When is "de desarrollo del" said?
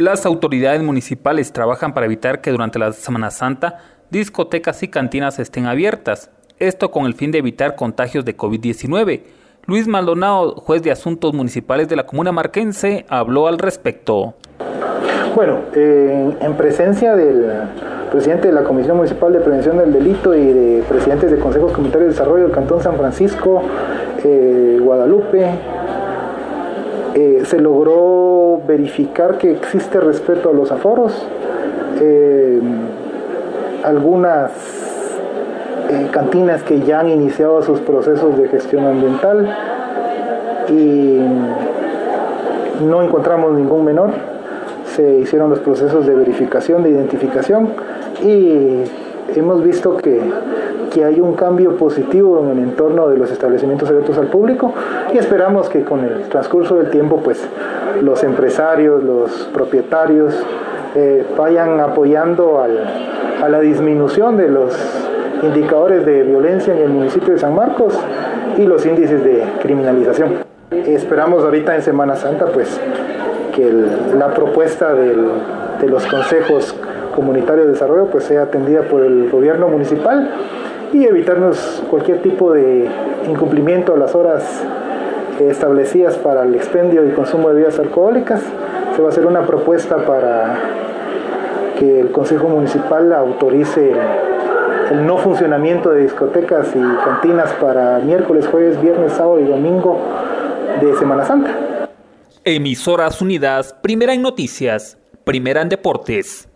22.08-22.52